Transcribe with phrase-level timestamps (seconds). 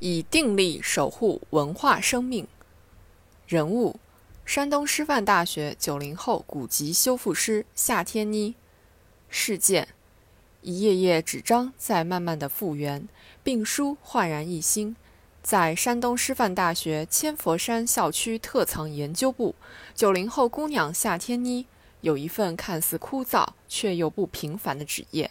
[0.00, 2.48] 以定力守护文化生命。
[3.46, 4.00] 人物：
[4.44, 8.54] 山东师范大学九零后古籍修复师夏天妮。
[9.28, 9.88] 事件：
[10.62, 13.06] 一页页纸张在慢慢的复原，
[13.44, 14.96] 病书焕然一新。
[15.42, 19.54] 在山东师范大学千佛山校区特藏研究部，
[19.94, 21.66] 九零后姑娘夏天妮
[22.00, 25.30] 有一份看似枯燥却又不平凡的职业。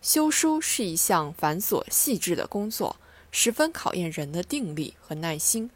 [0.00, 2.96] 修书是一项繁琐细致的工作。
[3.36, 5.68] 十分考验人的定力和耐心，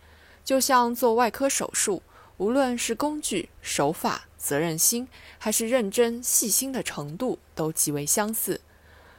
[0.44, 2.04] 就像做外科手术，
[2.36, 8.60] 无论是工具、手法、责任心，还是认真细心的程度，都极为相似。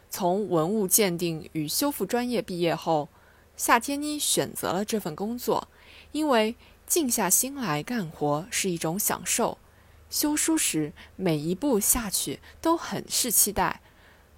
[0.09, 3.09] 从文物鉴定与修复专业毕业后，
[3.57, 5.67] 夏天妮选择了这份工作，
[6.13, 6.55] 因为
[6.87, 9.57] 静下心来干活是一种享受。
[10.09, 13.81] 修书时，每一步下去都很是期待。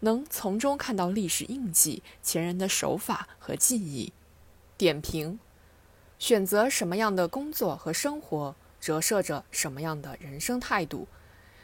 [0.02, 4.14] 能从中看到历史印记、前人的手法和技艺。
[4.78, 5.40] 点评：
[6.20, 11.08] 选择什么样的工作和生活，折射着什么样的人生态度。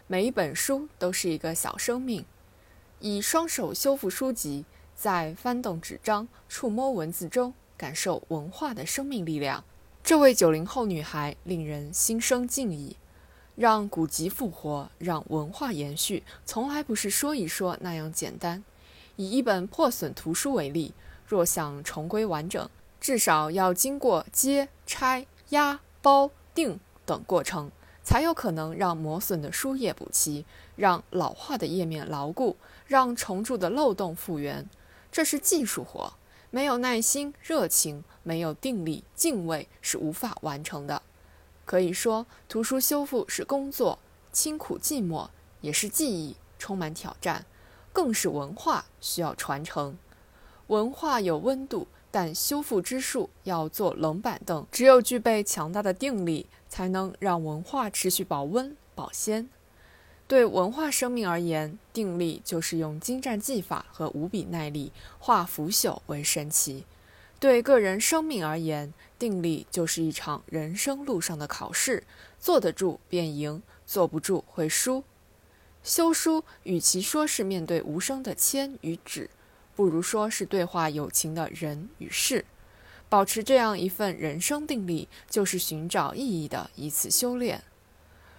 [0.07, 2.25] 每一本书都是一个小生命。
[2.99, 9.63] 以双手修复书籍，在翻动纸张、触摸文字中，感受文化的生命力量。
[10.03, 12.95] 这位九零后女孩令人心生敬意。
[13.57, 18.63] 让古籍复活，让文化延续，从来不是说一说那样简单。
[19.15, 20.93] 以一本破损图书为例，
[21.25, 22.69] 若想重归完整，
[23.01, 27.71] 至少要经过揭、拆、压、包、订等过程，
[28.03, 34.69] 才有可能让磨损的书页补齐，让老化的页面牢固，让重铸的漏洞复原。
[35.11, 36.13] 这是技术活，
[36.51, 41.01] 没有耐心、热情，没有定力、敬畏，是无法完成的。
[41.67, 43.99] 可以说，图书修复是工作，
[44.31, 45.27] 清苦寂寞，
[45.59, 47.45] 也是记忆，充满挑战，
[47.91, 49.97] 更是文化，需要传承。
[50.67, 54.65] 文化有温度，但修复之术要做冷板凳。
[54.71, 59.49] 只有具备强大的定力，才能让文化持续保温保鲜。
[60.25, 66.85] 对文化生命而言，定力就是用精湛技法和无比耐力化腐朽为神奇。
[67.39, 72.03] 对个人生命而言，定力就是一场人生路上的考试，
[72.39, 75.03] 坐得住便赢，坐不住会输。
[75.83, 79.29] 修书与其说是面对无声的铅与纸，
[79.75, 82.45] 不如说是对话有情的人与事。
[83.07, 87.63] 保持这样一份人生定力，就是寻找意义的一次修炼。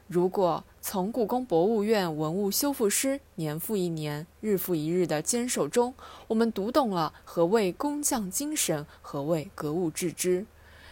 [0.08, 5.92] 如果从故宫博物院文物修复师年复一年、日复一日的坚守中，
[6.28, 10.46] 我们读懂了何谓工匠精神，何谓格物致知，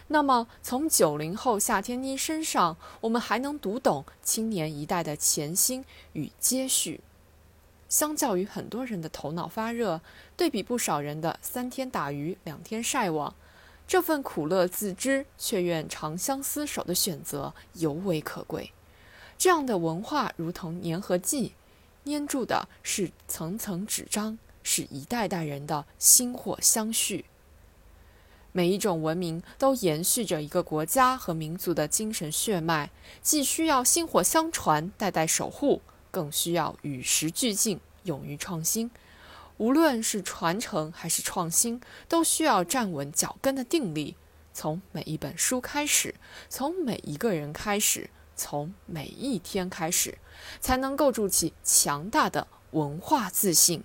[0.09, 5.83] 那么从九零后夏天妮身上，我们还能读懂青年一代的潜心
[6.13, 7.01] 与接续。
[7.89, 9.99] 相较于很多人的头脑发热，
[10.35, 13.33] 对比不少人的三天打鱼两天晒网，
[13.87, 18.71] 这份苦乐自知却愿长相厮守的选择尤为可贵。
[19.37, 21.53] 这样的文化如同粘合剂，
[22.05, 27.25] 粘住的是层层纸张，是一代代人的薪火相续。
[28.51, 32.89] 每一种文明都延续着一个国家和民族的精神血脉，
[33.21, 38.89] 既需要薪火相传、代代守护，更需要与时俱进、勇于创新。
[39.57, 44.15] 无论是传承还是创新，都需要站稳脚跟的定力。
[44.53, 46.15] 从每一本书开始，
[46.49, 48.09] 从每一个人开始。
[48.37, 50.17] 从每一天开始，
[50.61, 53.83] 才能构筑起强大的文化自信。